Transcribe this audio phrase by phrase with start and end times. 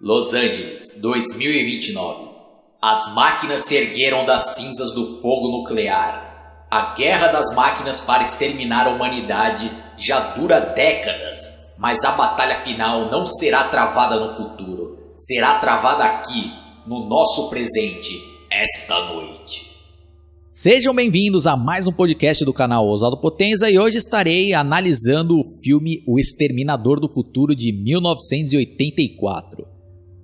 [0.00, 2.28] Los Angeles, 2029.
[2.80, 6.68] As máquinas se ergueram das cinzas do fogo nuclear.
[6.70, 13.10] A guerra das máquinas para exterminar a humanidade já dura décadas, mas a batalha final
[13.10, 16.52] não será travada no futuro, será travada aqui,
[16.86, 19.66] no nosso presente, esta noite.
[20.48, 25.44] Sejam bem-vindos a mais um podcast do canal Oswaldo Potenza e hoje estarei analisando o
[25.64, 29.77] filme O Exterminador do Futuro de 1984.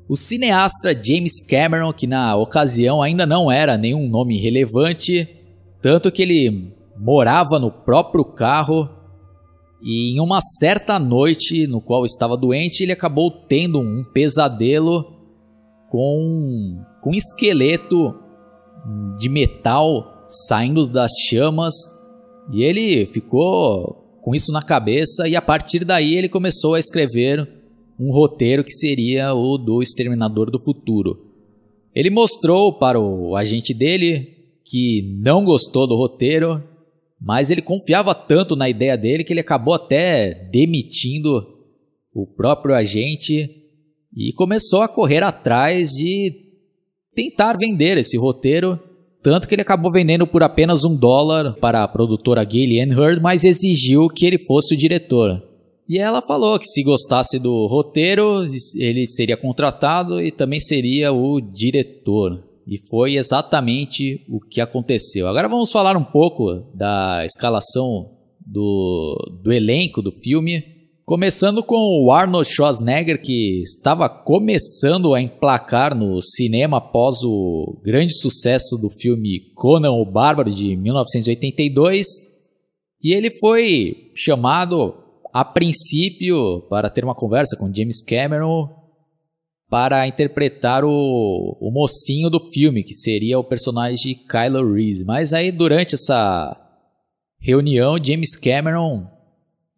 [0.07, 5.27] O cineasta James Cameron, que na ocasião ainda não era nenhum nome relevante,
[5.81, 8.89] tanto que ele morava no próprio carro
[9.83, 15.05] e em uma certa noite no qual estava doente, ele acabou tendo um pesadelo
[15.91, 18.15] com, com um esqueleto
[19.19, 21.75] de metal saindo das chamas
[22.53, 27.54] e ele ficou com isso na cabeça e a partir daí ele começou a escrever
[27.99, 31.33] um roteiro que seria o do Exterminador do Futuro.
[31.95, 36.63] Ele mostrou para o agente dele que não gostou do roteiro,
[37.21, 41.47] mas ele confiava tanto na ideia dele que ele acabou até demitindo
[42.13, 43.63] o próprio agente
[44.17, 46.33] e começou a correr atrás de
[47.15, 48.79] tentar vender esse roteiro
[49.25, 53.43] tanto que ele acabou vendendo por apenas um dólar para a produtora Gillian Hurd, mas
[53.43, 55.43] exigiu que ele fosse o diretor.
[55.89, 58.43] E ela falou que se gostasse do roteiro,
[58.77, 62.43] ele seria contratado e também seria o diretor.
[62.67, 65.29] E foi exatamente o que aconteceu.
[65.29, 68.13] Agora vamos falar um pouco da escalação
[68.45, 70.65] do, do elenco do filme.
[71.05, 78.15] Começando com o Arnold Schwarzenegger, que estava começando a emplacar no cinema após o grande
[78.15, 82.07] sucesso do filme Conan o Bárbaro de 1982.
[83.03, 85.04] E ele foi chamado
[85.35, 88.69] a princípio para ter uma conversa com James Cameron
[89.69, 95.05] para interpretar o, o mocinho do filme, que seria o personagem de Kylo Reese.
[95.05, 96.57] Mas aí durante essa
[97.41, 99.09] reunião, James Cameron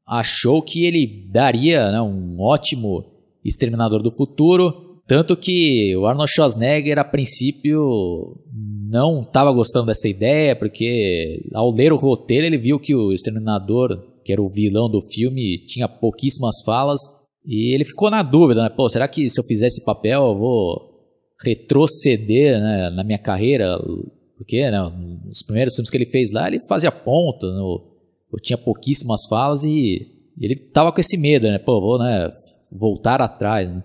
[0.06, 3.06] achou que ele daria né, um ótimo
[3.43, 8.45] Exterminador do Futuro, tanto que o Arnold Schwarzenegger a princípio
[8.91, 14.16] não estava gostando dessa ideia, porque ao ler o roteiro ele viu que o Exterminador,
[14.26, 17.00] que era o vilão do filme, tinha pouquíssimas falas
[17.47, 18.69] e ele ficou na dúvida, né?
[18.69, 20.97] Pô, será que se eu fizer esse papel eu vou
[21.44, 23.78] retroceder né, na minha carreira?
[24.36, 24.78] Porque né,
[25.25, 27.94] nos primeiros filmes que ele fez lá ele fazia ponta no
[28.32, 31.59] eu tinha pouquíssimas falas e, e ele tava com esse medo, né?
[31.59, 32.32] Pô, vou né,
[32.72, 33.84] voltar atrás, né?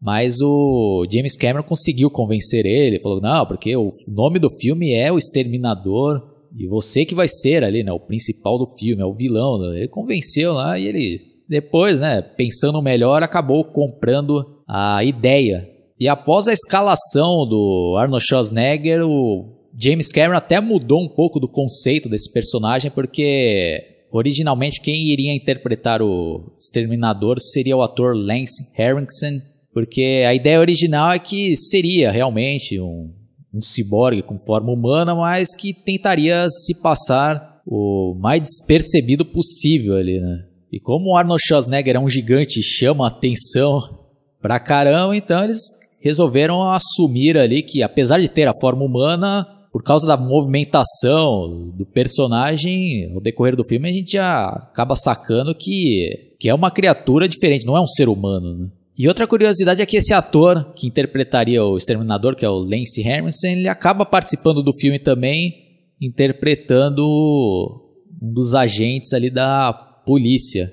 [0.00, 5.12] Mas o James Cameron conseguiu convencer ele, falou: "Não, porque o nome do filme é
[5.12, 9.14] O Exterminador e você que vai ser ali, né, o principal do filme, é o
[9.14, 9.58] vilão".
[9.58, 9.78] Né?
[9.78, 15.68] Ele convenceu lá e ele depois, né, pensando melhor, acabou comprando a ideia.
[15.98, 21.48] E após a escalação do Arnold Schwarzenegger, o James Cameron até mudou um pouco do
[21.48, 29.42] conceito desse personagem, porque originalmente quem iria interpretar o Exterminador seria o ator Lance Henriksen,
[29.72, 33.12] porque a ideia original é que seria realmente um,
[33.54, 40.20] um ciborgue com forma humana, mas que tentaria se passar o mais despercebido possível ali,
[40.20, 40.44] né?
[40.72, 43.80] E como o Arnold Schwarzenegger é um gigante e chama atenção
[44.42, 45.60] pra caramba, então eles
[46.00, 51.86] resolveram assumir ali que apesar de ter a forma humana, por causa da movimentação do
[51.86, 57.28] personagem, ao decorrer do filme, a gente já acaba sacando que, que é uma criatura
[57.28, 58.54] diferente, não é um ser humano.
[58.54, 58.68] Né?
[58.96, 63.00] E outra curiosidade é que esse ator que interpretaria o Exterminador, que é o Lance
[63.00, 65.52] Henriksen, ele acaba participando do filme também,
[66.00, 67.04] interpretando
[68.22, 70.72] um dos agentes ali da polícia.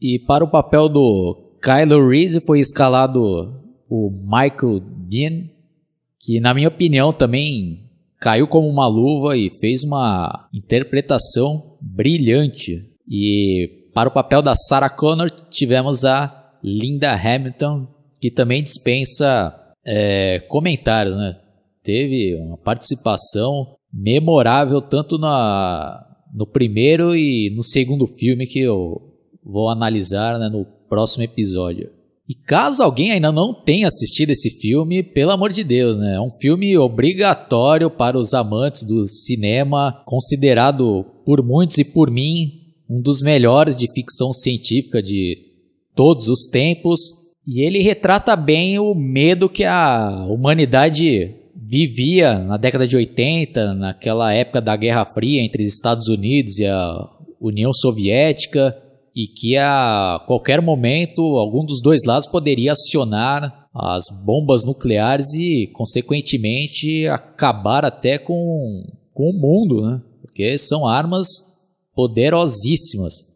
[0.00, 3.54] E para o papel do Kylo Reese foi escalado
[3.88, 5.48] o Michael Dean,
[6.20, 7.88] que na minha opinião também
[8.20, 12.84] caiu como uma luva e fez uma interpretação brilhante.
[13.08, 17.86] E para o papel da Sarah Connor tivemos a Linda Hamilton,
[18.20, 19.54] que também dispensa
[19.86, 21.34] é, comentários, né?
[21.82, 29.00] Teve uma participação memorável tanto na, no primeiro e no segundo filme que eu
[29.42, 31.90] vou analisar né, no próximo episódio.
[32.28, 36.16] E caso alguém ainda não tenha assistido esse filme, pelo amor de Deus, né?
[36.16, 42.74] É um filme obrigatório para os amantes do cinema, considerado por muitos e por mim
[42.88, 45.47] um dos melhores de ficção científica de
[45.98, 47.00] todos os tempos.
[47.44, 54.32] E ele retrata bem o medo que a humanidade vivia na década de 80, naquela
[54.32, 57.10] época da Guerra Fria entre os Estados Unidos e a
[57.40, 58.80] União Soviética
[59.12, 65.66] e que a qualquer momento algum dos dois lados poderia acionar as bombas nucleares e,
[65.72, 70.00] consequentemente, acabar até com, com o mundo, né?
[70.22, 71.26] Porque são armas
[71.92, 73.26] poderosíssimas.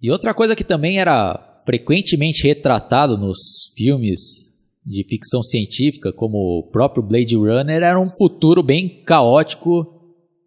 [0.00, 4.20] E outra coisa que também era frequentemente retratado nos filmes
[4.84, 9.86] de ficção científica, como o próprio Blade Runner, era um futuro bem caótico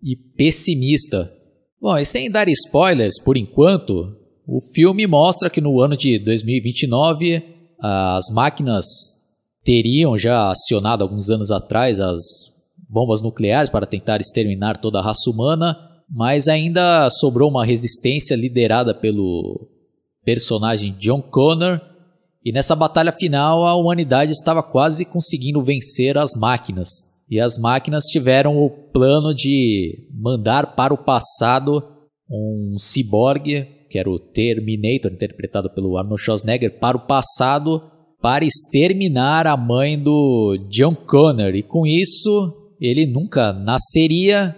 [0.04, 1.34] e pessimista.
[1.82, 4.16] Bom, e sem dar spoilers por enquanto,
[4.48, 7.44] o filme mostra que no ano de 2029
[7.80, 8.86] as máquinas
[9.64, 12.22] teriam já acionado alguns anos atrás as
[12.90, 15.78] bombas nucleares para tentar exterminar toda a raça humana,
[16.10, 19.77] mas ainda sobrou uma resistência liderada pelo
[20.28, 21.80] personagem John Connor
[22.44, 26.90] e nessa batalha final, a humanidade estava quase conseguindo vencer as máquinas.
[27.30, 31.82] E as máquinas tiveram o plano de mandar para o passado
[32.30, 37.82] um ciborgue, que era o Terminator, interpretado pelo Arnold Schwarzenegger, para o passado
[38.22, 41.56] para exterminar a mãe do John Connor.
[41.56, 44.54] E com isso, ele nunca nasceria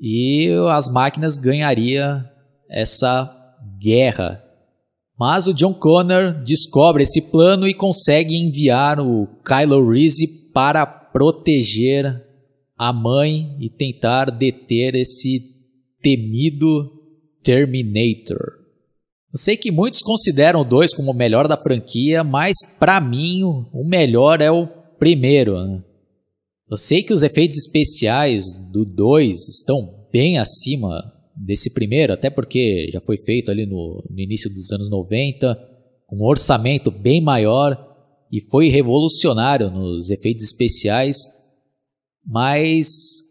[0.00, 2.24] e as máquinas ganhariam
[2.70, 3.30] essa
[3.78, 4.47] guerra
[5.18, 12.24] mas o John Connor descobre esse plano e consegue enviar o Kylo Reese para proteger
[12.76, 15.56] a mãe e tentar deter esse
[16.00, 16.92] temido
[17.42, 18.58] Terminator.
[19.32, 23.42] Eu sei que muitos consideram o 2 como o melhor da franquia, mas para mim
[23.42, 24.66] o melhor é o
[24.98, 25.58] primeiro.
[25.66, 25.82] Né?
[26.70, 32.88] Eu sei que os efeitos especiais do 2 estão bem acima desse primeiro, até porque
[32.92, 35.56] já foi feito ali no, no início dos anos 90,
[36.06, 37.76] com um orçamento bem maior
[38.32, 41.16] e foi revolucionário nos efeitos especiais,
[42.26, 42.88] mas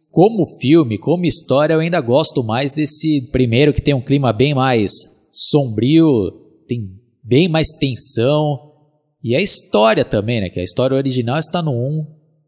[0.10, 4.54] como filme, como história, eu ainda gosto mais desse primeiro que tem um clima bem
[4.54, 4.92] mais
[5.32, 6.32] sombrio,
[6.68, 6.90] tem
[7.24, 8.68] bem mais tensão
[9.24, 10.50] e a história também, né?
[10.50, 12.06] Que a história original está no 1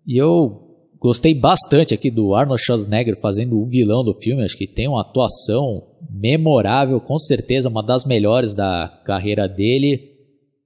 [0.07, 0.68] e eu
[0.99, 4.43] Gostei bastante aqui do Arnold Schwarzenegger fazendo o vilão do filme.
[4.43, 10.11] Acho que tem uma atuação memorável, com certeza uma das melhores da carreira dele.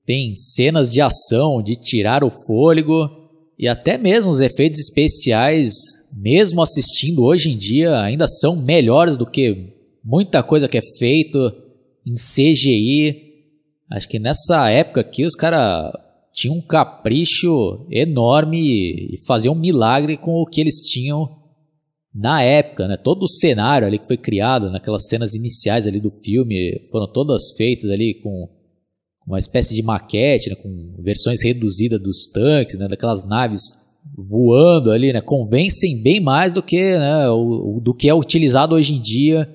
[0.05, 3.09] Tem cenas de ação, de tirar o fôlego
[3.59, 5.73] e até mesmo os efeitos especiais,
[6.11, 11.53] mesmo assistindo hoje em dia, ainda são melhores do que muita coisa que é feito
[12.05, 13.33] em CGI.
[13.89, 15.93] Acho que nessa época aqui os caras
[16.33, 21.43] tinha um capricho enorme e fazia um milagre com o que eles tinham
[22.13, 22.97] na época, né?
[22.97, 27.51] Todo o cenário ali que foi criado naquelas cenas iniciais ali do filme foram todas
[27.55, 28.49] feitas ali com
[29.25, 30.55] uma espécie de maquete, né?
[30.55, 32.87] com versões reduzidas dos tanques, né?
[32.87, 33.61] daquelas naves
[34.17, 35.21] voando ali, né?
[35.21, 37.29] Convencem bem mais do que, né?
[37.29, 39.49] o, do que é utilizado hoje em dia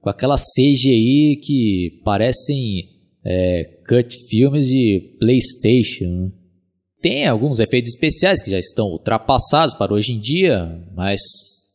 [0.00, 2.93] com aquela CGI que parecem
[3.24, 6.04] é, cut filmes de PlayStation.
[6.04, 6.32] Né?
[7.00, 11.20] Tem alguns efeitos especiais que já estão ultrapassados para hoje em dia, mas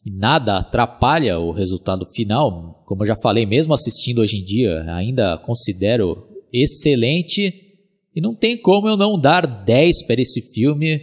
[0.06, 2.84] nada atrapalha o resultado final.
[2.86, 7.54] Como eu já falei, mesmo assistindo hoje em dia, ainda considero excelente
[8.16, 11.00] e não tem como eu não dar 10 para esse filme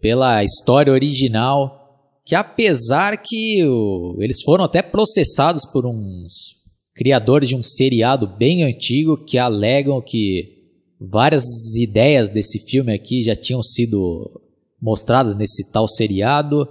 [0.00, 6.55] pela história original, que apesar que o, eles foram até processados por uns
[6.96, 10.56] criadores de um seriado bem antigo que alegam que
[10.98, 11.44] várias
[11.76, 14.40] ideias desse filme aqui já tinham sido
[14.80, 16.66] mostradas nesse tal seriado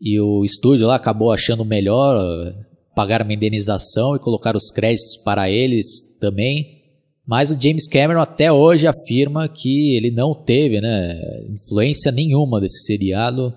[0.00, 2.54] e o estúdio lá acabou achando melhor
[2.94, 6.82] pagar uma indenização e colocar os créditos para eles também.
[7.26, 11.20] Mas o James Cameron até hoje afirma que ele não teve né,
[11.50, 13.52] influência nenhuma desse seriado,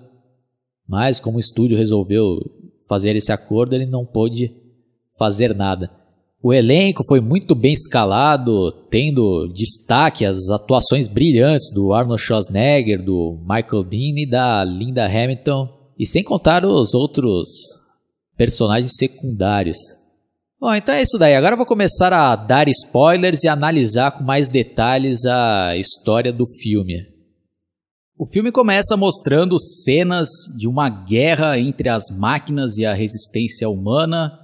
[0.86, 2.38] mas como o estúdio resolveu
[2.86, 4.59] fazer esse acordo, ele não pôde
[5.20, 5.90] fazer nada.
[6.42, 13.38] O elenco foi muito bem escalado, tendo destaque as atuações brilhantes do Arnold Schwarzenegger, do
[13.42, 17.50] Michael Bean e da Linda Hamilton, e sem contar os outros
[18.38, 19.76] personagens secundários.
[20.58, 21.36] Bom, então é isso daí.
[21.36, 26.46] Agora eu vou começar a dar spoilers e analisar com mais detalhes a história do
[26.46, 27.06] filme.
[28.18, 34.38] O filme começa mostrando cenas de uma guerra entre as máquinas e a resistência humana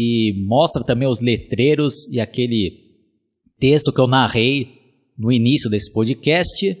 [0.00, 2.84] e mostra também os letreiros e aquele
[3.58, 4.78] texto que eu narrei
[5.18, 6.78] no início desse podcast.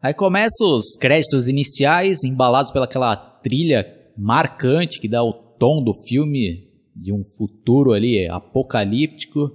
[0.00, 3.84] Aí começa os créditos iniciais, embalados pelaquela trilha
[4.16, 9.50] marcante que dá o tom do filme de um futuro ali apocalíptico,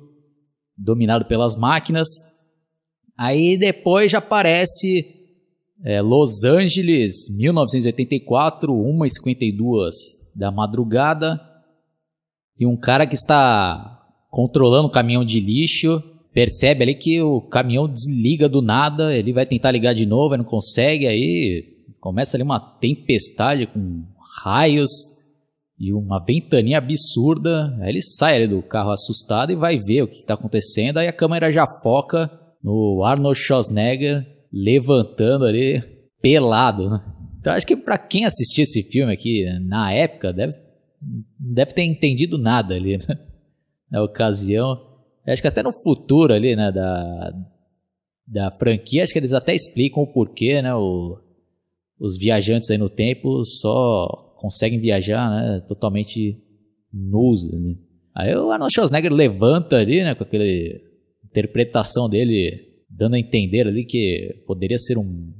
[0.77, 2.09] dominado pelas máquinas.
[3.17, 5.15] Aí depois já aparece
[5.81, 9.91] é, Los Angeles, 1984, 1h52
[10.35, 11.54] da madrugada
[12.59, 16.01] e um cara que está controlando o caminhão de lixo
[16.33, 20.43] percebe ali que o caminhão desliga do nada, ele vai tentar ligar de novo, ele
[20.43, 21.63] não consegue, aí
[22.01, 24.03] começa ali uma tempestade com
[24.43, 24.91] raios
[25.79, 27.75] e uma ventania absurda.
[27.81, 30.97] Aí ele sai ali do carro assustado e vai ver o que está acontecendo.
[30.97, 32.29] Aí a câmera já foca
[32.63, 35.81] no Arnold Schwarzenegger levantando ali
[36.21, 37.01] pelado, né?
[37.39, 40.64] Então acho que para quem assistiu esse filme aqui na época deve
[41.39, 43.19] deve ter entendido nada ali né?
[43.89, 44.79] na ocasião.
[45.27, 47.33] Acho que até no futuro ali, né, da,
[48.27, 51.17] da franquia, acho que eles até explicam o porquê, né, o,
[51.99, 56.41] os viajantes aí no tempo só conseguem viajar, né, totalmente
[56.93, 57.75] nus, né?
[58.15, 60.45] Aí o Arnold Schwarzenegger levanta ali, né, com aquela
[61.25, 65.33] interpretação dele, dando a entender ali que poderia ser um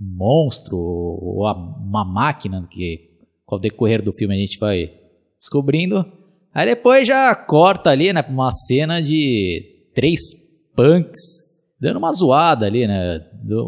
[0.00, 3.10] monstro ou uma máquina que
[3.44, 5.01] com o decorrer do filme a gente vai
[5.42, 6.06] descobrindo.
[6.54, 10.20] Aí depois já corta ali, né, uma cena de três
[10.76, 11.42] punks
[11.80, 13.20] dando uma zoada ali, né,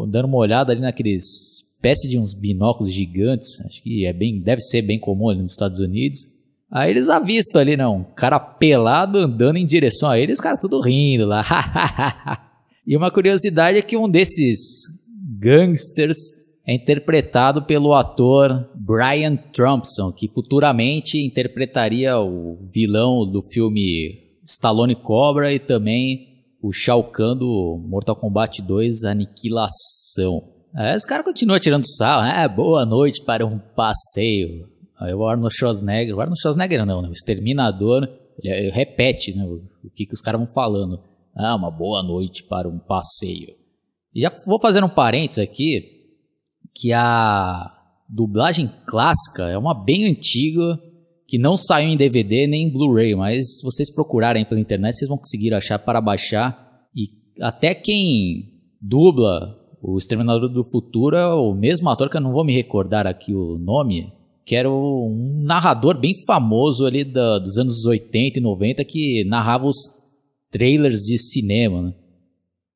[0.07, 4.61] dando uma olhada ali naqueles espécie de uns binóculos gigantes, acho que é bem, deve
[4.61, 6.19] ser bem comum ali nos Estados Unidos.
[6.71, 10.59] Aí eles avistam ali, não, um cara pelado andando em direção a eles, os caras
[10.59, 11.43] tudo rindo lá.
[12.87, 14.59] e uma curiosidade é que um desses
[15.39, 16.17] gangsters
[16.67, 25.53] é interpretado pelo ator Brian Thompson, que futuramente interpretaria o vilão do filme Stallone Cobra
[25.53, 30.43] e também o Shao Kahn do Mortal Kombat 2 Aniquilação.
[30.73, 32.47] Aí os caras continuam tirando sarro, né?
[32.47, 34.67] Boa noite para um passeio.
[34.99, 37.09] Aí o Arnold Schwarzenegger, o Arnold Schwarzenegger não, né?
[37.09, 38.09] O Exterminador,
[38.41, 39.45] ele, ele repete né?
[39.45, 40.99] o, o que, que os caras vão falando.
[41.35, 43.55] Ah, uma boa noite para um passeio.
[44.13, 45.94] E já vou fazer um parênteses aqui,
[46.75, 47.71] que a
[48.09, 50.77] dublagem clássica é uma bem antiga,
[51.25, 55.09] que não saiu em DVD nem em Blu-ray, mas se vocês procurarem pela internet, vocês
[55.09, 56.85] vão conseguir achar para baixar.
[56.93, 57.09] E
[57.41, 62.43] até quem dubla o Exterminador do Futuro é o mesmo ator que eu não vou
[62.43, 64.11] me recordar aqui o nome,
[64.45, 69.65] que era um narrador bem famoso ali da, dos anos 80 e 90 que narrava
[69.65, 69.77] os
[70.51, 71.93] trailers de cinema, né?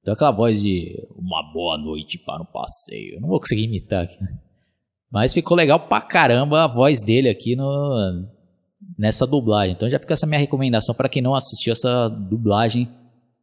[0.10, 3.14] Então aquela voz de uma boa noite para um passeio.
[3.16, 4.18] Eu não vou conseguir imitar aqui.
[5.12, 8.26] Mas ficou legal pra caramba a voz dele aqui no,
[8.98, 9.76] nessa dublagem.
[9.76, 12.90] Então já fica essa minha recomendação para quem não assistiu essa dublagem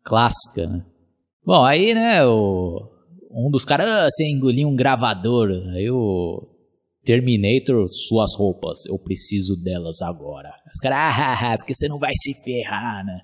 [0.02, 0.66] clássica.
[0.66, 0.84] Né?
[1.44, 2.90] Bom, aí, né, o,
[3.30, 5.50] um dos caras, ah, você engoliu um gravador.
[5.72, 6.48] Aí o
[7.04, 10.52] Terminator, suas roupas, eu preciso delas agora.
[10.74, 13.20] Os caras, ah, ah, porque você não vai se ferrar, né?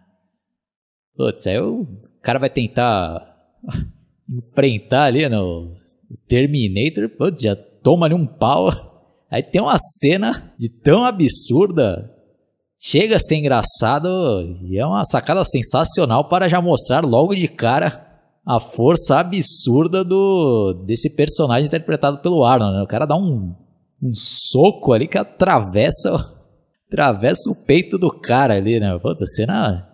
[1.17, 1.89] Putz, aí o
[2.23, 3.32] cara vai tentar
[4.28, 5.76] enfrentar ali no né,
[6.28, 8.71] Terminator, putz, já toma ali um pau.
[9.31, 12.11] Aí tem uma cena de tão absurda,
[12.78, 14.09] chega a ser engraçado
[14.62, 18.12] e é uma sacada sensacional para já mostrar logo de cara
[18.45, 22.76] a força absurda do desse personagem interpretado pelo Arnold.
[22.76, 22.83] Né?
[22.83, 23.54] O cara dá um,
[24.02, 26.11] um soco ali que atravessa
[26.92, 28.99] atravessa o peito do cara ali, né?
[28.99, 29.88] Puta, cena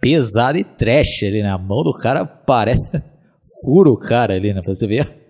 [0.00, 1.50] pesada e trash ali, né?
[1.50, 2.86] A mão do cara parece.
[3.64, 4.62] Fura o cara ali, né?
[4.62, 5.24] Pra você ver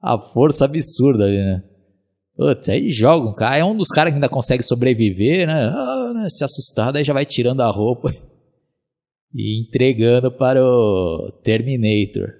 [0.00, 1.62] a força absurda ali, né?
[2.36, 3.56] Putz, aí joga um cara.
[3.56, 5.72] É um dos caras que ainda consegue sobreviver, né?
[5.74, 6.28] Ah, né?
[6.28, 8.14] Se assustado, aí já vai tirando a roupa
[9.34, 12.34] e entregando para o Terminator.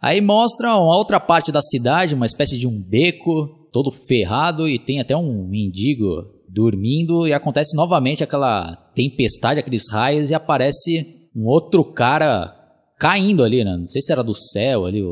[0.00, 4.78] Aí mostra uma outra parte da cidade, uma espécie de um beco todo ferrado e
[4.78, 11.46] tem até um mendigo dormindo e acontece novamente aquela tempestade, aqueles raios e aparece um
[11.46, 12.54] outro cara
[12.98, 13.76] caindo ali, né?
[13.76, 15.02] Não sei se era do céu ali,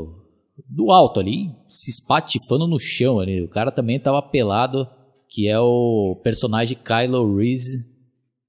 [0.68, 3.42] do alto ali, se espatifando no chão ali.
[3.42, 4.88] O cara também estava pelado,
[5.28, 7.78] que é o personagem Kylo Reese,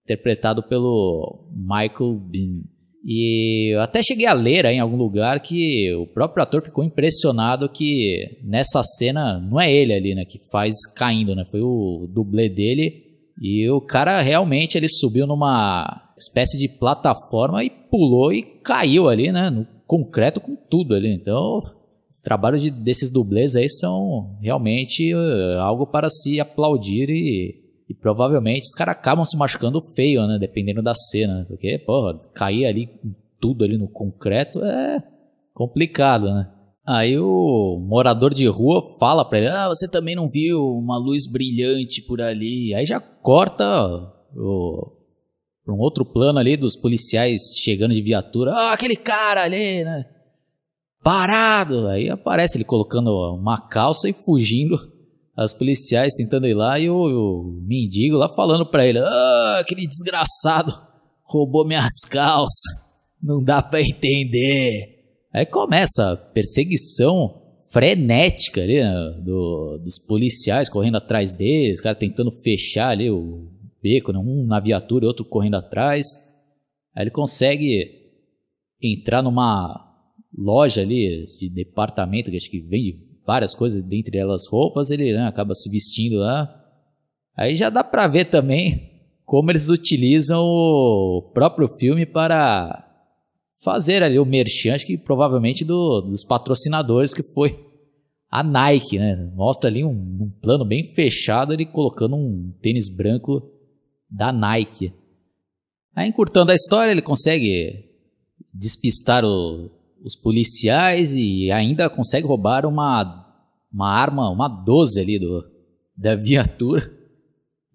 [0.04, 2.62] interpretado pelo Michael Bean.
[3.08, 6.84] E eu até cheguei a ler aí em algum lugar que o próprio ator ficou
[6.84, 11.46] impressionado que nessa cena não é ele ali, né, que faz caindo, né?
[11.51, 13.04] Foi o dublê dele
[13.39, 19.31] e o cara realmente ele subiu numa espécie de plataforma e pulou e caiu ali,
[19.31, 21.13] né, no concreto com tudo ali.
[21.13, 21.60] Então,
[22.24, 28.63] trabalhos de, desses dublês aí são realmente uh, algo para se aplaudir e e provavelmente
[28.63, 30.38] os caras acabam se machucando feio, né?
[30.39, 31.45] Dependendo da cena.
[31.48, 32.89] Porque, porra, cair ali
[33.39, 35.03] tudo ali no concreto é
[35.53, 36.51] complicado, né?
[36.86, 41.31] Aí o morador de rua fala pra ele: Ah, você também não viu uma luz
[41.31, 42.74] brilhante por ali.
[42.74, 43.65] Aí já corta
[44.36, 44.91] o,
[45.65, 48.51] pra um outro plano ali dos policiais chegando de viatura.
[48.53, 50.05] Ah, aquele cara ali, né?
[51.03, 51.88] Parado.
[51.88, 54.77] Aí aparece ele colocando uma calça e fugindo
[55.36, 59.88] as policiais tentando ir lá e o, o mendigo lá falando pra ele: Ah, aquele
[59.88, 60.72] desgraçado
[61.24, 62.86] roubou minhas calças.
[63.22, 64.93] Não dá pra entender.
[65.34, 67.41] Aí começa a perseguição
[67.72, 68.93] frenética ali, né,
[69.24, 73.50] do, dos policiais correndo atrás deles, os caras tentando fechar ali o
[73.86, 76.08] beco, né, um na viatura outro correndo atrás.
[76.96, 77.92] Aí ele consegue
[78.82, 79.94] entrar numa
[80.36, 85.27] loja ali de departamento que acho que vende várias coisas, dentre elas roupas, ele né,
[85.27, 86.50] acaba se vestindo lá.
[87.38, 88.92] Aí já dá pra ver também
[89.24, 92.82] como eles utilizam o próprio filme para
[93.63, 97.60] fazer ali o merchan, acho que provavelmente do, dos patrocinadores que foi
[98.30, 99.15] a Nike, né?
[99.36, 103.54] Mostra ali um, um, plano bem fechado ele colocando um tênis branco
[104.09, 104.93] da Nike.
[105.95, 107.85] Aí encurtando a história, ele consegue
[108.53, 109.71] despistar o,
[110.03, 113.25] os policiais e ainda consegue roubar uma,
[113.71, 115.43] uma arma, uma 12 ali do,
[115.95, 116.91] da viatura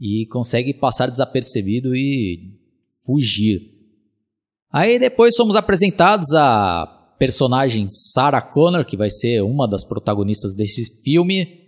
[0.00, 2.58] e consegue passar desapercebido e
[3.04, 3.80] fugir.
[4.72, 6.86] Aí depois somos apresentados a
[7.18, 11.60] personagem Sarah Connor, que vai ser uma das protagonistas desse filme,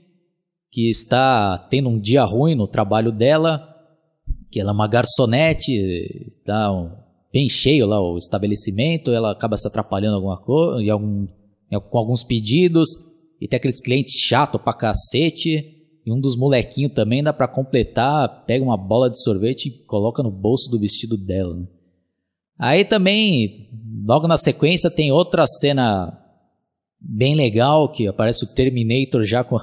[0.71, 3.72] que está tendo um dia ruim no trabalho dela,
[4.52, 6.71] que ela é uma garçonete, tá
[7.32, 11.26] bem cheio lá o estabelecimento, ela acaba se atrapalhando alguma coisa, algum,
[11.90, 12.90] com alguns pedidos,
[13.40, 18.44] e tem aqueles clientes chato pra cacete, e um dos molequinhos também dá para completar,
[18.44, 21.56] pega uma bola de sorvete e coloca no bolso do vestido dela.
[21.56, 21.66] Né?
[22.59, 23.71] Aí também,
[24.04, 26.18] logo na sequência, tem outra cena
[27.00, 29.59] bem legal que aparece o Terminator já com,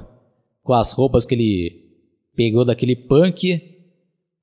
[0.64, 1.90] com as roupas que ele
[2.36, 3.79] pegou daquele punk,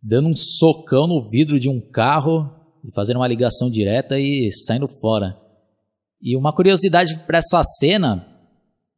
[0.07, 2.49] dando um socão no vidro de um carro
[2.85, 5.37] e fazendo uma ligação direta e saindo fora.
[6.23, 8.25] E uma curiosidade para essa cena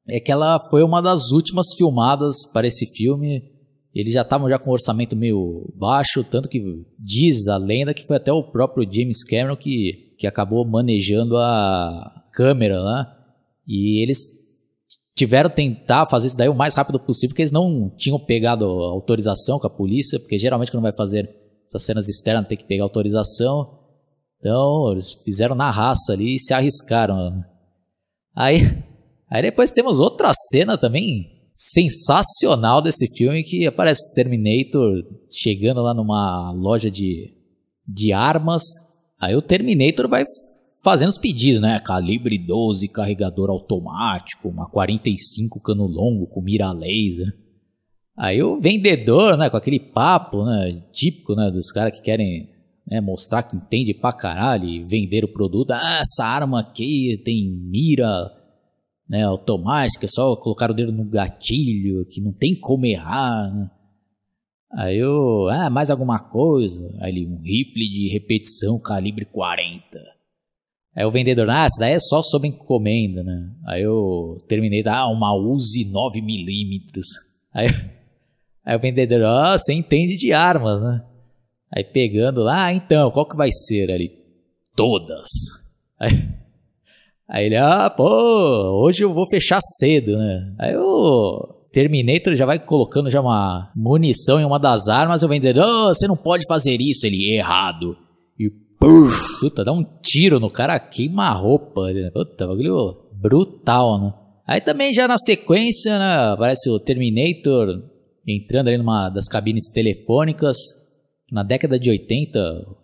[0.06, 3.42] é que ela foi uma das últimas filmadas para esse filme.
[3.94, 6.62] Eles já estavam já com um orçamento meio baixo, tanto que
[6.98, 12.22] diz a lenda que foi até o próprio James Cameron que, que acabou manejando a
[12.34, 13.16] câmera lá.
[13.66, 14.18] E eles
[15.18, 19.58] tiveram tentar fazer isso daí o mais rápido possível, porque eles não tinham pegado autorização
[19.58, 21.28] com a polícia, porque geralmente quando vai fazer
[21.66, 23.78] essas cenas externas tem que pegar autorização.
[24.38, 27.44] Então, eles fizeram na raça ali e se arriscaram.
[28.34, 28.86] Aí
[29.30, 36.52] Aí depois temos outra cena também sensacional desse filme que aparece Terminator chegando lá numa
[36.52, 37.34] loja de,
[37.86, 38.62] de armas.
[39.20, 40.24] Aí o Terminator vai
[40.88, 41.78] fazendo os pedidos, né?
[41.80, 47.26] Calibre 12, carregador automático, uma 45 cano longo com mira laser.
[48.16, 52.48] Aí o vendedor, né, com aquele papo, né, típico, né, dos caras que querem
[52.90, 55.72] né, mostrar que entende pra caralho e vender o produto.
[55.72, 58.32] Ah, essa arma aqui tem mira
[59.06, 63.54] né, automática, é só colocar o dedo no gatilho, que não tem como errar.
[63.54, 63.70] Né?
[64.72, 66.96] Aí eu, ah, mais alguma coisa?
[67.02, 70.17] Aí um rifle de repetição calibre 40.
[70.98, 73.48] Aí o vendedor, ah, isso daí é só sob encomenda, né?
[73.68, 77.02] Aí eu terminei, ah, uma Uzi 9mm.
[77.54, 77.68] Aí,
[78.66, 81.04] aí o vendedor, ah, você entende de armas, né?
[81.72, 84.10] Aí pegando lá, ah, então, qual que vai ser ali?
[84.74, 85.28] Todas.
[86.00, 86.28] Aí,
[87.28, 88.08] Aí ele, ah, pô,
[88.82, 90.54] hoje eu vou fechar cedo, né?
[90.58, 95.64] Aí o Terminator já vai colocando já uma munição em uma das armas, o vendedor,
[95.64, 97.96] oh, você não pode fazer isso, ele, errado.
[98.36, 98.50] E,
[99.40, 101.92] puta, dá um tiro no cara, queima a roupa.
[101.92, 102.10] Né?
[102.10, 104.14] Puta, bagulho brutal, né?
[104.46, 107.82] Aí também já na sequência, né, aparece o Terminator
[108.26, 110.56] entrando ali numa das cabines telefônicas.
[111.30, 112.40] Na década de 80,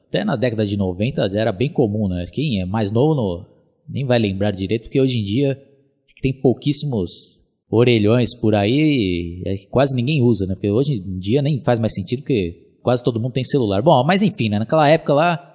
[0.09, 2.27] até na década de 90 era bem comum, né?
[2.31, 3.47] Quem é mais novo no,
[3.89, 5.59] nem vai lembrar direito, porque hoje em dia
[6.21, 10.55] tem pouquíssimos orelhões por aí é que quase ninguém usa, né?
[10.55, 13.83] Porque hoje em dia nem faz mais sentido, porque quase todo mundo tem celular.
[13.83, 14.59] Bom, mas enfim, né?
[14.59, 15.54] Naquela época lá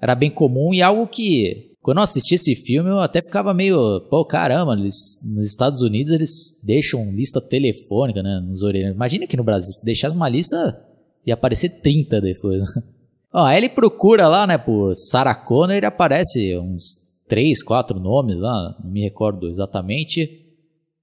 [0.00, 4.00] era bem comum e algo que quando eu assisti esse filme eu até ficava meio,
[4.10, 8.94] pô, caramba, eles, nos Estados Unidos eles deixam lista telefônica, né, nos orelhões.
[8.94, 10.84] Imagina aqui no Brasil, se deixasse uma lista
[11.26, 12.62] ia aparecer 30 depois.
[13.32, 18.38] Ó, aí ele procura lá, né, por Sarah Connor, ele aparece uns três, quatro nomes
[18.38, 20.46] lá, não me recordo exatamente.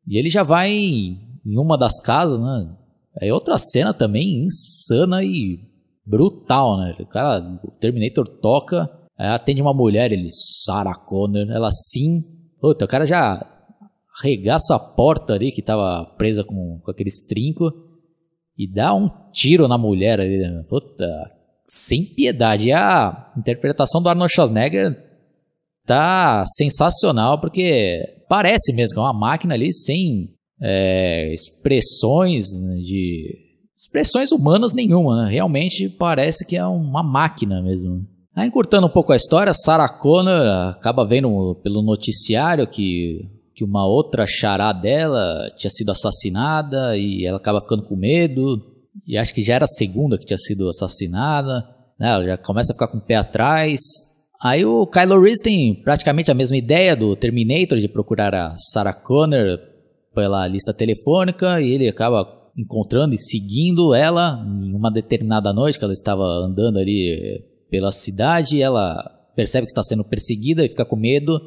[0.08, 2.76] E ele já vai em, uma das casas, né?
[3.22, 5.60] É outra cena também insana e
[6.06, 6.96] brutal, né?
[7.00, 12.24] O cara, o Terminator toca, atende uma mulher, ele, Sarah Connor, ela sim.
[12.60, 13.46] Puta, o cara já
[14.22, 17.72] arregaça a porta ali que tava presa com, com aqueles trincos
[18.58, 20.38] e dá um tiro na mulher ali.
[20.38, 20.64] Né?
[20.70, 21.06] Puta,
[21.68, 22.70] sem piedade.
[22.70, 25.04] E a interpretação do Arnold Schwarzenegger
[25.86, 32.46] tá sensacional porque parece mesmo que é uma máquina ali sem é, expressões
[32.82, 33.45] de
[33.78, 35.32] expressões humanas nenhuma, né?
[35.32, 38.06] realmente parece que é uma máquina mesmo.
[38.36, 43.88] Aí, encurtando um pouco a história, Sarah Connor acaba vendo pelo noticiário que, que uma
[43.88, 48.62] outra chará dela tinha sido assassinada e ela acaba ficando com medo.
[49.08, 51.66] E acho que já era a segunda que tinha sido assassinada.
[51.98, 52.10] Né?
[52.12, 53.80] Ela já começa a ficar com o pé atrás.
[54.42, 58.94] Aí o Kylo Reese tem praticamente a mesma ideia do Terminator de procurar a Sarah
[58.94, 59.60] Connor
[60.14, 62.26] pela lista telefônica e ele acaba
[62.58, 68.62] encontrando e seguindo ela em uma determinada noite que ela estava andando ali pela cidade,
[68.62, 69.04] ela
[69.36, 71.40] percebe que está sendo perseguida e fica com medo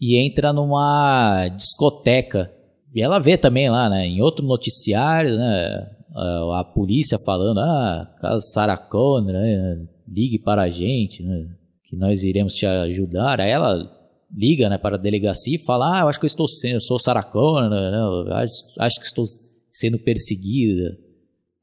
[0.00, 2.52] e entra numa discoteca.
[2.94, 8.38] E ela vê também lá, né, em outro noticiário, né, a, a polícia falando, ah,
[8.52, 11.48] Sarah Connor, né, ligue para a gente, né,
[11.84, 13.40] que nós iremos te ajudar.
[13.40, 13.90] Aí ela
[14.30, 16.80] liga, né, para a delegacia e fala, ah, eu acho que eu estou sendo, eu
[16.80, 19.24] sou Sarah Connor, né, acho, acho que estou
[19.74, 20.96] sendo perseguida.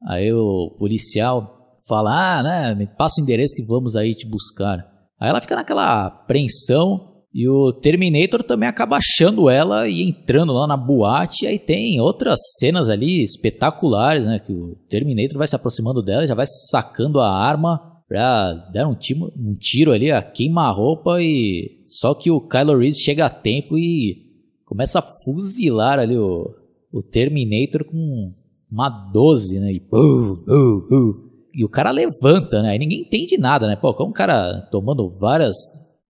[0.05, 4.85] Aí o policial fala, ah, né, me passa o endereço que vamos aí te buscar.
[5.19, 10.67] Aí ela fica naquela apreensão e o Terminator também acaba achando ela e entrando lá
[10.67, 11.45] na boate.
[11.45, 14.39] E aí tem outras cenas ali espetaculares, né?
[14.39, 18.95] Que o Terminator vai se aproximando dela, já vai sacando a arma pra dar um
[18.95, 21.21] tiro, um tiro ali, a queima-roupa.
[21.21, 24.29] e Só que o Kylo Reese chega a tempo e
[24.65, 26.53] começa a fuzilar ali o,
[26.91, 28.31] o Terminator com
[28.71, 29.73] uma 12, né?
[29.73, 32.69] E, uh, uh, uh e o cara levanta, né?
[32.69, 33.75] Aí ninguém entende nada, né?
[33.75, 35.57] Pô, como um cara tomando várias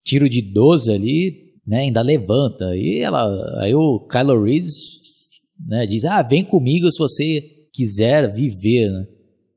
[0.03, 1.81] tiros de 12 ali, né?
[1.81, 2.75] Ainda levanta.
[2.75, 3.27] E ela,
[3.59, 5.01] aí o Kylo Reese,
[5.67, 5.85] né?
[5.87, 9.05] Diz, ah, vem comigo se você quiser viver, né?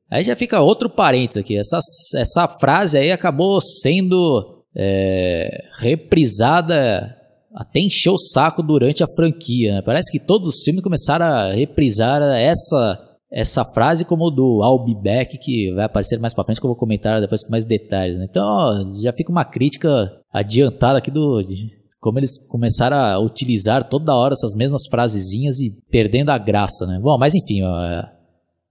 [0.09, 1.57] Aí já fica outro parênteses aqui.
[1.57, 1.79] Essa,
[2.15, 7.15] essa frase aí acabou sendo é, reprisada
[7.55, 9.75] até encher o saco durante a franquia.
[9.75, 9.81] Né?
[9.81, 14.95] Parece que todos os filmes começaram a reprisar essa essa frase como do I'll be
[14.95, 18.17] back, que vai aparecer mais pra frente, que eu vou comentar depois com mais detalhes.
[18.17, 18.27] Né?
[18.29, 21.41] Então, ó, já fica uma crítica adiantada aqui do.
[21.41, 26.85] De, como eles começaram a utilizar toda hora essas mesmas frasezinhas e perdendo a graça,
[26.85, 26.99] né?
[27.01, 28.05] Bom, mas enfim, ó,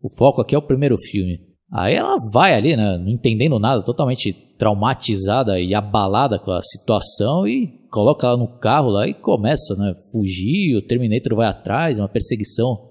[0.01, 1.41] o foco aqui é o primeiro filme.
[1.73, 7.47] Aí ela vai ali, né, não entendendo nada, totalmente traumatizada e abalada com a situação
[7.49, 12.09] e coloca ela no carro lá e começa, né, fugir, o Terminator vai atrás, uma
[12.09, 12.91] perseguição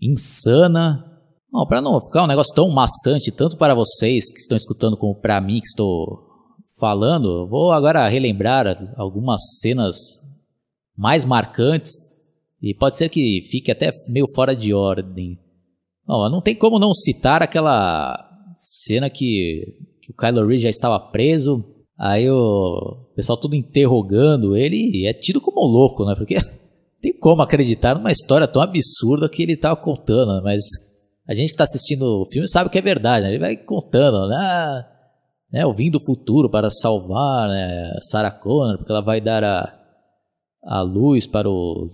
[0.00, 1.04] insana.
[1.50, 5.20] Bom, para não ficar um negócio tão maçante, tanto para vocês que estão escutando como
[5.20, 6.24] para mim que estou
[6.78, 9.96] falando, vou agora relembrar algumas cenas
[10.96, 11.92] mais marcantes
[12.62, 15.36] e pode ser que fique até meio fora de ordem.
[16.06, 18.16] Bom, não tem como não citar aquela
[18.56, 19.64] cena que,
[20.00, 21.64] que o Kylo Reese já estava preso,
[21.98, 26.14] aí o pessoal tudo interrogando ele é tido como louco, né?
[26.16, 26.36] Porque
[27.02, 30.62] tem como acreditar numa história tão absurda que ele estava contando, mas
[31.26, 33.32] a gente que está assistindo o filme sabe que é verdade, né?
[33.32, 34.86] Ele vai contando, né?
[35.52, 35.66] né?
[35.66, 37.98] O vim do futuro para salvar né?
[38.02, 39.74] Sarah Connor, porque ela vai dar a,
[40.62, 41.90] a luz para o,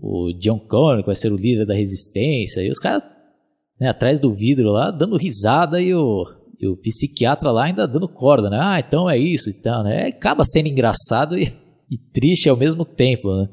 [0.00, 3.02] o John Connor, que vai ser o líder da resistência, e os caras
[3.80, 6.24] né, atrás do vidro lá, dando risada, e o,
[6.62, 8.56] e o psiquiatra lá ainda dando corda, né?
[8.60, 10.06] Ah, então é isso e tal, né?
[10.06, 11.52] Acaba sendo engraçado e,
[11.90, 13.48] e triste ao mesmo tempo, né?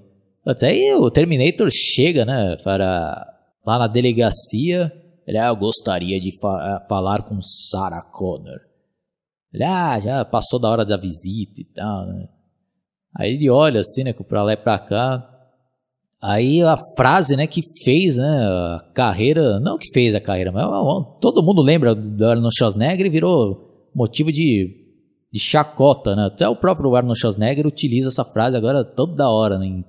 [0.46, 3.28] Até aí o Terminator chega, né, para
[3.66, 4.94] lá na delegacia.
[5.26, 8.60] Ele, ah, eu gostaria de fa falar com Sarah Connor.
[9.52, 12.30] Ele, ah, já passou da hora da visita e tal, né.
[13.16, 15.39] Aí ele olha assim, né, pra lá e pra cá.
[16.22, 20.66] Aí a frase, né, que fez, né, a carreira, não que fez a carreira, mas
[21.22, 24.70] todo mundo lembra do Arnold Schwarzenegger e virou motivo de,
[25.32, 26.26] de chacota, né.
[26.26, 29.84] Até o próprio Arnold Schwarzenegger utiliza essa frase agora toda hora, né,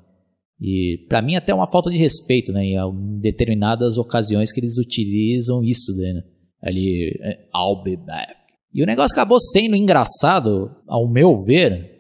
[0.61, 2.65] e para mim até uma falta de respeito, né?
[2.65, 6.23] Em determinadas ocasiões que eles utilizam isso, né?
[6.63, 8.35] Ali, é, I'll be back.
[8.73, 12.00] E o negócio acabou sendo engraçado, ao meu ver.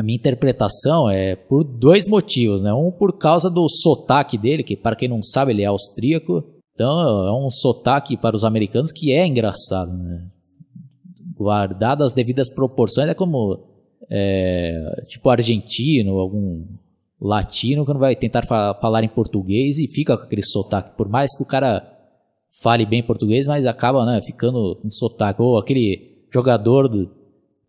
[0.00, 2.72] A minha interpretação é por dois motivos, né?
[2.72, 6.42] Um por causa do sotaque dele, que para quem não sabe ele é austríaco.
[6.72, 6.88] Então
[7.28, 10.26] é um sotaque para os americanos que é engraçado, né?
[11.36, 13.62] Guardado as devidas proporções, é como
[14.10, 16.64] é, tipo argentino, algum
[17.20, 20.96] latino quando vai tentar fa falar em português e fica com aquele sotaque.
[20.96, 21.86] Por mais que o cara
[22.62, 25.42] fale bem português, mas acaba né, ficando com sotaque.
[25.42, 27.19] Ou aquele jogador do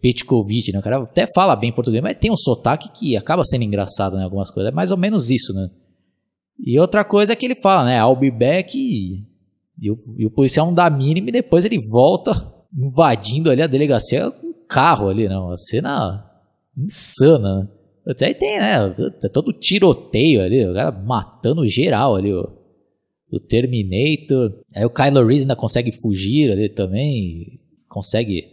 [0.01, 0.79] Petkovic, né?
[0.79, 4.19] O cara até fala bem português, mas tem um sotaque que acaba sendo engraçado em
[4.19, 4.71] né, algumas coisas.
[4.71, 5.69] É mais ou menos isso, né?
[6.59, 7.97] E outra coisa é que ele fala, né?
[7.99, 9.23] I'll be back e,
[9.79, 12.31] e, o, e o policial não dá mínimo e depois ele volta
[12.75, 15.37] invadindo ali a delegacia com carro ali, né?
[15.37, 16.25] Uma cena
[16.75, 17.59] insana,
[18.05, 18.13] né?
[18.21, 18.89] Aí tem, né?
[19.21, 22.49] Tá todo tiroteio ali, o cara matando geral ali, o,
[23.31, 24.63] o Terminator.
[24.75, 28.50] Aí o Kylo Reese ainda consegue fugir ali também, consegue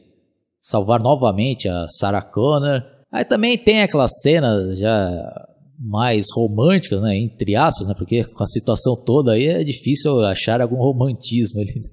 [0.68, 2.82] salvar novamente a Sarah Connor.
[3.10, 5.46] Aí também tem aquelas cenas já
[5.78, 10.60] mais românticas, né, entre aspas, né, porque com a situação toda aí é difícil achar
[10.60, 11.72] algum romantismo ali.
[11.74, 11.88] Né?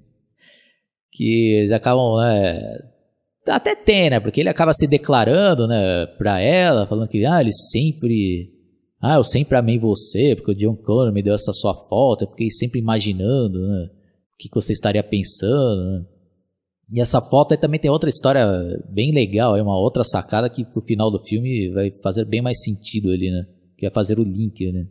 [1.10, 2.60] Que eles acabam, né,
[3.48, 7.54] até tem, né, porque ele acaba se declarando, né, pra ela, falando que, ah, ele
[7.54, 8.52] sempre,
[9.00, 12.30] ah, eu sempre amei você, porque o John Connor me deu essa sua foto, eu
[12.32, 13.90] fiquei sempre imaginando, né,
[14.34, 16.06] o que, que você estaria pensando, né.
[16.92, 18.46] E essa foto aí também tem outra história
[18.90, 22.62] bem legal, é uma outra sacada que pro final do filme vai fazer bem mais
[22.64, 23.46] sentido ali, né?
[23.78, 24.86] Que é fazer o link, né?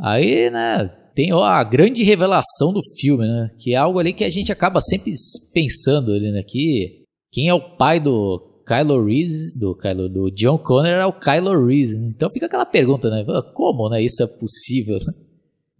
[0.00, 3.50] Aí, né, tem a grande revelação do filme, né?
[3.58, 5.12] Que é algo ali que a gente acaba sempre
[5.52, 6.44] pensando ali, né?
[6.46, 11.12] Que quem é o pai do Kylo Reese, do, Kylo, do John Connor, é o
[11.12, 11.98] Kylo Reese.
[11.98, 12.12] Né?
[12.14, 13.24] Então fica aquela pergunta, né?
[13.54, 14.00] Como, né?
[14.00, 14.96] Isso é possível?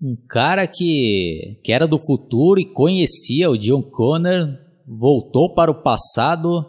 [0.03, 5.83] Um cara que, que era do futuro e conhecia o John Connor voltou para o
[5.83, 6.65] passado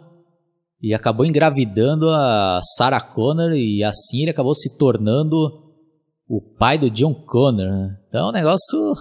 [0.82, 5.36] e acabou engravidando a Sarah Connor e assim ele acabou se tornando
[6.28, 7.66] o pai do John Connor.
[7.66, 7.96] Né?
[8.08, 8.94] Então é um negócio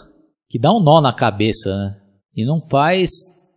[0.48, 1.98] que dá um nó na cabeça né?
[2.36, 3.12] e não faz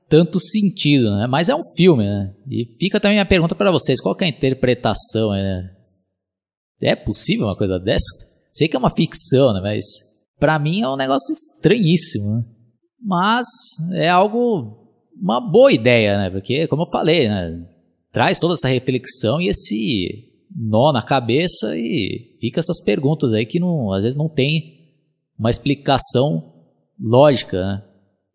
[0.08, 1.26] tanto sentido, né?
[1.26, 2.34] Mas é um filme, né?
[2.46, 5.70] E fica também a pergunta para vocês, qual é a interpretação, né?
[6.82, 8.28] É possível uma coisa dessa?
[8.52, 9.60] Sei que é uma ficção, né?
[9.62, 9.86] Mas
[10.38, 12.44] para mim é um negócio estranhíssimo, né?
[13.02, 13.46] Mas
[13.94, 14.81] é algo
[15.20, 16.30] uma boa ideia, né?
[16.30, 17.66] Porque, como eu falei, né?
[18.12, 23.58] traz toda essa reflexão e esse nó na cabeça e fica essas perguntas aí que
[23.58, 24.80] não, às vezes não tem
[25.38, 26.52] uma explicação
[27.00, 27.82] lógica, né?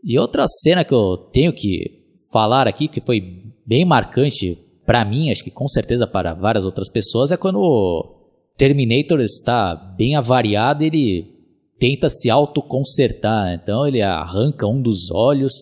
[0.03, 3.21] E outra cena que eu tenho que falar aqui, que foi
[3.65, 8.17] bem marcante para mim, acho que com certeza para várias outras pessoas, é quando o
[8.55, 11.35] Terminator está bem avariado, ele
[11.77, 13.59] tenta se autoconsertar, né?
[13.61, 15.53] então ele arranca um dos olhos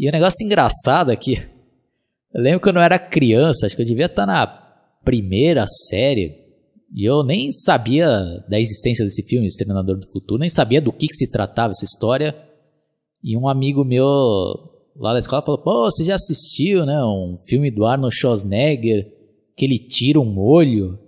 [0.00, 1.34] e o negócio engraçado aqui,
[2.32, 4.46] eu lembro quando eu era criança, acho que eu devia estar na
[5.04, 6.40] primeira série,
[6.94, 8.08] e eu nem sabia
[8.48, 11.84] da existência desse filme, Exterminador do Futuro, nem sabia do que, que se tratava essa
[11.84, 12.34] história.
[13.22, 14.08] E um amigo meu
[14.96, 17.00] lá da escola falou: pô, você já assistiu, né?
[17.04, 19.06] Um filme do Arnold Schwarzenegger
[19.56, 20.98] que ele tira um olho.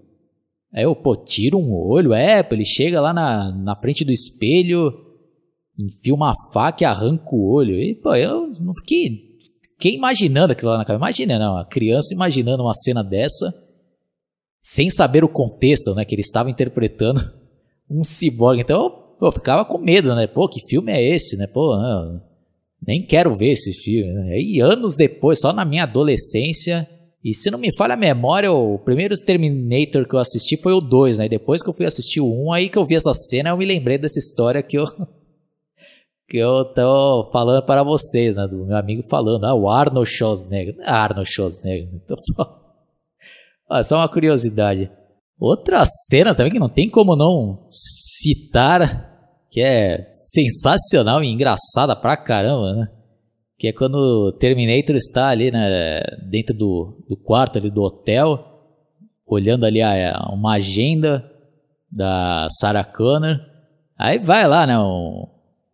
[0.73, 2.15] Aí eu, pô, tira um olho?
[2.15, 5.02] É, ele chega lá na, na frente do espelho
[5.79, 7.75] enfia uma faca e arranca o olho.
[7.75, 9.39] E, pô, eu não fiquei,
[9.75, 11.05] fiquei imaginando aquilo lá na cabeça.
[11.05, 13.53] Imagina, não, a criança imaginando uma cena dessa,
[14.63, 17.21] sem saber o contexto, né, que ele estava interpretando
[17.91, 18.63] um ciborgue.
[18.63, 20.27] Então, pô, eu ficava com medo, né?
[20.27, 21.47] Pô, que filme é esse, né?
[21.47, 22.23] Pô, não,
[22.87, 24.13] nem quero ver esse filme.
[24.13, 24.41] Né?
[24.41, 26.89] E anos depois, só na minha adolescência,
[27.25, 30.81] e se não me falha a memória, o primeiro Terminator que eu assisti foi o
[30.81, 31.27] 2, né?
[31.27, 33.57] E depois que eu fui assistir o 1, aí que eu vi essa cena, eu
[33.57, 34.85] me lembrei dessa história que eu
[36.33, 38.49] que eu tô falando para vocês, né?
[38.49, 40.77] Do meu amigo falando, ah, o Arnold Schwarzenegger.
[40.81, 41.91] É Arnold Schwarzenegger.
[42.03, 42.17] Então,
[43.69, 44.91] ah, só uma curiosidade.
[45.39, 49.11] Outra cena também que não tem como não citar,
[49.51, 52.89] que é sensacional e engraçada pra caramba, né?
[53.59, 58.43] Que é quando o Terminator está ali, né, dentro do, do quarto ali do hotel,
[59.27, 61.31] olhando ali a, uma agenda
[61.91, 63.39] da Sarah Connor.
[63.99, 65.27] Aí vai lá, né, um,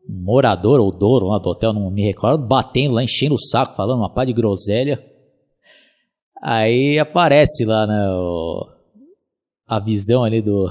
[0.08, 3.98] morador ou dono lá do hotel, não me recordo, batendo lá, enchendo o saco, falando
[3.98, 5.04] uma pá de groselha.
[6.40, 8.66] Aí aparece lá, né, o,
[9.66, 10.66] a visão ali do,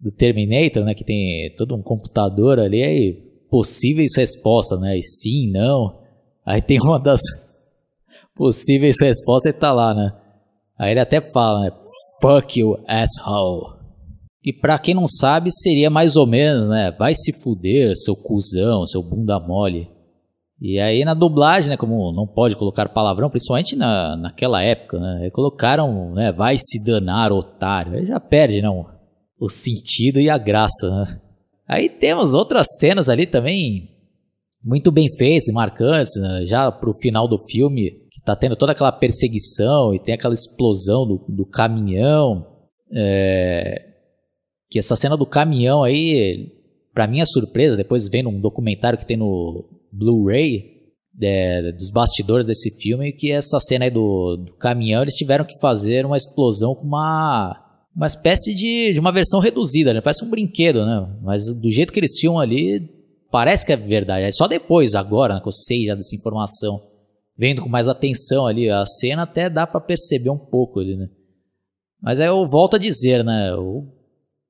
[0.00, 3.12] do Terminator, né, que tem todo um computador ali, aí
[3.50, 6.00] possíveis respostas, né, e sim, não.
[6.44, 7.20] Aí tem uma das
[8.34, 10.12] possíveis respostas e tá lá, né.
[10.76, 11.72] Aí ele até fala, né,
[12.20, 13.71] fuck you, asshole.
[14.44, 16.94] E para quem não sabe, seria mais ou menos, né?
[16.98, 19.88] Vai se fuder, seu cuzão, seu bunda mole.
[20.64, 25.28] E aí na dublagem, né, como não pode colocar palavrão, principalmente na, naquela época, né,
[25.30, 27.94] colocaram, né, vai se danar, otário.
[27.94, 28.94] Aí já perde, não, né,
[29.40, 31.20] o sentido e a graça, né?
[31.66, 33.90] Aí temos outras cenas ali também
[34.62, 38.70] muito bem feitas e marcantes, né, já pro final do filme, que tá tendo toda
[38.70, 42.46] aquela perseguição e tem aquela explosão do, do caminhão.
[42.94, 43.91] É,
[44.72, 46.50] que essa cena do caminhão aí,
[46.94, 50.72] para minha surpresa, depois vendo um documentário que tem no Blu-ray
[51.20, 55.60] é, dos bastidores desse filme, que essa cena aí do, do, caminhão eles tiveram que
[55.60, 57.58] fazer uma explosão com uma
[57.94, 60.00] uma espécie de, de uma versão reduzida, né?
[60.00, 61.14] Parece um brinquedo, né?
[61.20, 62.88] Mas do jeito que eles filmam ali,
[63.30, 64.24] parece que é verdade.
[64.24, 66.80] É só depois, agora, né, que eu sei já dessa informação,
[67.36, 71.08] vendo com mais atenção ali a cena, até dá para perceber um pouco ali, né?
[72.00, 73.54] Mas aí eu volto a dizer, né?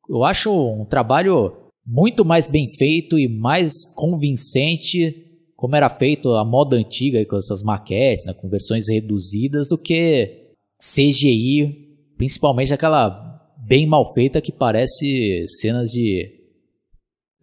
[0.08, 6.44] Eu acho um trabalho muito mais bem feito e mais convincente como era feito a
[6.44, 13.30] moda antiga com essas maquetes, né, com versões reduzidas, do que CGI, principalmente aquela
[13.64, 16.28] bem mal feita que parece cenas de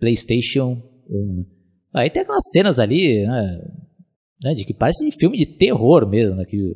[0.02, 1.46] PlayStation 1.
[1.94, 3.62] Aí tem aquelas cenas ali, né,
[4.44, 6.76] né de que parece de filme de terror mesmo, né, que,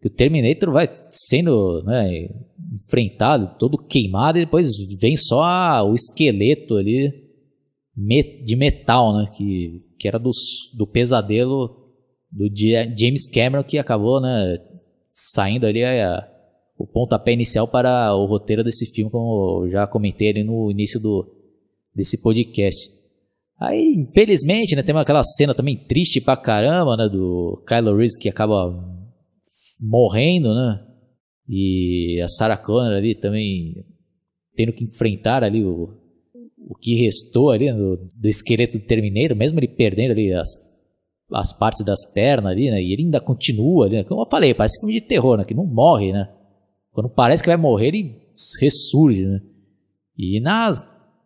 [0.00, 2.28] que o Terminator vai sendo né,
[2.74, 7.28] enfrentado, todo queimado, e depois vem só o esqueleto ali
[8.44, 10.30] de metal, né, que, que era do,
[10.76, 11.76] do pesadelo
[12.32, 14.58] do James Cameron que acabou né,
[15.10, 16.26] saindo ali a,
[16.78, 20.98] o pontapé inicial para o roteiro desse filme, como eu já comentei ali no início
[20.98, 21.30] do,
[21.94, 22.90] desse podcast.
[23.58, 28.30] Aí, infelizmente, né, tem aquela cena também triste pra caramba, né, do Kylo Reese que
[28.30, 28.72] acaba
[29.80, 30.86] morrendo, né,
[31.48, 33.84] e a Sarah Connor ali também
[34.54, 35.94] tendo que enfrentar ali o,
[36.58, 40.50] o que restou ali do, do esqueleto do Terminator, mesmo ele perdendo ali as,
[41.32, 44.54] as partes das pernas ali, né, e ele ainda continua ali, né, como eu falei,
[44.54, 46.28] parece filme de terror, né, que não morre, né,
[46.92, 48.20] quando parece que vai morrer, ele
[48.60, 49.40] ressurge, né?
[50.16, 50.74] E na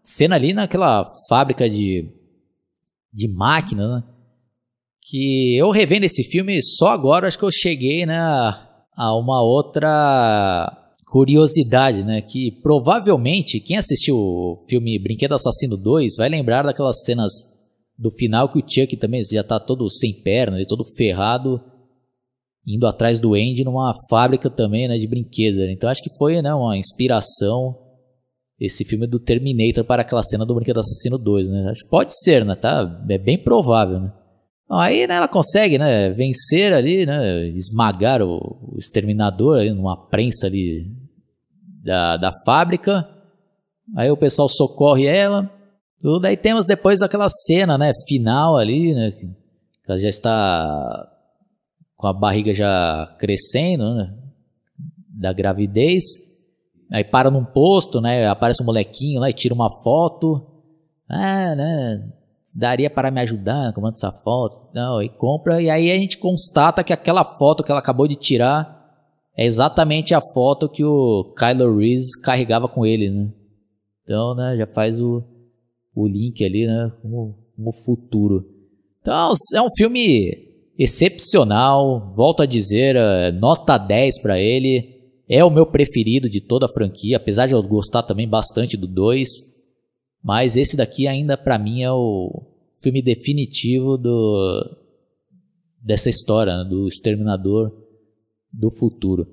[0.03, 2.09] cena ali, naquela fábrica de,
[3.13, 4.05] de máquina, né?
[5.05, 8.19] Que eu revendo esse filme só agora, acho que eu cheguei, né?
[8.97, 12.23] A uma outra curiosidade, né?
[12.23, 17.33] Que provavelmente quem assistiu o filme Brinquedo Assassino 2 vai lembrar daquelas cenas
[17.99, 21.61] do final que o Chuck também já tá todo sem perna, todo ferrado
[22.67, 25.61] indo atrás do Andy numa fábrica também, né, de brinquedos.
[25.69, 27.79] Então acho que foi, né, uma inspiração
[28.59, 31.69] esse filme do Terminator para aquela cena do Brinquedo Assassino 2, né?
[31.71, 33.05] Acho pode ser, né, tá?
[33.09, 34.13] É bem provável, né?
[34.71, 38.39] Aí, né, ela consegue, né, vencer ali, né, esmagar o,
[38.73, 40.87] o exterminador ali numa prensa ali
[41.83, 43.09] da, da fábrica.
[43.97, 45.51] Aí o pessoal socorre ela.
[46.01, 46.27] Tudo.
[46.27, 49.31] Aí temos depois aquela cena, né, final ali, né, que
[49.87, 51.11] ela já está
[51.97, 54.15] com a barriga já crescendo, né?
[55.09, 56.05] Da gravidez.
[56.93, 58.27] Aí para num posto, né?
[58.27, 60.47] Aparece um molequinho lá e tira uma foto.
[61.09, 62.05] Ah, né?
[62.55, 64.69] Daria para me ajudar comando essa foto.
[64.73, 65.61] Não, e compra.
[65.61, 68.75] E aí a gente constata que aquela foto que ela acabou de tirar
[69.37, 73.29] é exatamente a foto que o Kylo Reese carregava com ele, né?
[74.05, 74.57] Então, né?
[74.57, 75.25] Já faz o,
[75.95, 76.93] o link ali, né?
[77.03, 78.49] Com o futuro.
[79.01, 80.45] Então, é um filme
[80.79, 84.95] excepcional, volto a dizer, eh, nota 10 para ele.
[85.29, 88.87] É o meu preferido de toda a franquia, apesar de eu gostar também bastante do
[88.87, 89.54] 2.
[90.25, 92.47] Mas esse daqui ainda para mim é o
[92.83, 94.81] filme definitivo do
[95.81, 97.71] dessa história, né, do Exterminador
[98.51, 99.27] do Futuro.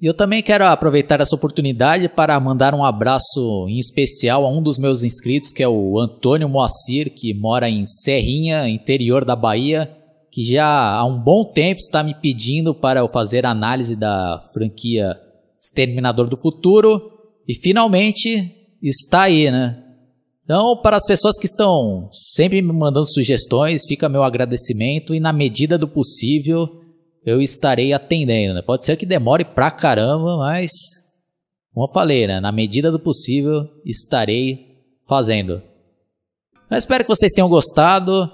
[0.00, 4.62] E eu também quero aproveitar essa oportunidade para mandar um abraço em especial a um
[4.62, 9.90] dos meus inscritos, que é o Antônio Moacir, que mora em Serrinha, interior da Bahia
[10.36, 15.16] que já há um bom tempo está me pedindo para eu fazer análise da franquia
[15.58, 17.10] Exterminador do Futuro
[17.48, 19.82] e finalmente está aí, né?
[20.46, 25.32] Então, para as pessoas que estão sempre me mandando sugestões, fica meu agradecimento e na
[25.32, 26.68] medida do possível
[27.24, 28.62] eu estarei atendendo, né?
[28.62, 30.70] Pode ser que demore pra caramba, mas
[31.74, 32.38] como eu falei, né?
[32.38, 35.60] Na medida do possível estarei fazendo.
[36.70, 38.30] Eu espero que vocês tenham gostado.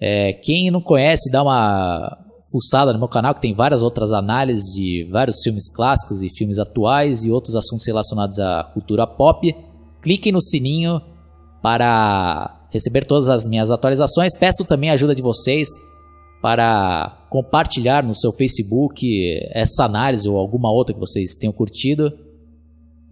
[0.00, 2.16] É, quem não conhece, dá uma
[2.50, 6.58] fuçada no meu canal, que tem várias outras análises de vários filmes clássicos e filmes
[6.58, 9.54] atuais e outros assuntos relacionados à cultura pop.
[10.00, 11.02] Clique no sininho
[11.62, 14.34] para receber todas as minhas atualizações.
[14.34, 15.68] Peço também a ajuda de vocês
[16.40, 19.06] para compartilhar no seu Facebook
[19.52, 22.12] essa análise ou alguma outra que vocês tenham curtido.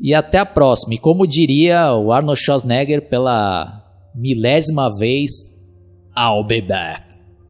[0.00, 0.94] E até a próxima.
[0.94, 3.84] E como diria o Arnold Schwarzenegger pela
[4.14, 5.30] milésima vez,
[6.16, 7.07] I'll be back.